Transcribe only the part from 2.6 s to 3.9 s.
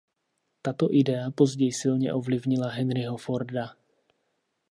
Henryho Forda.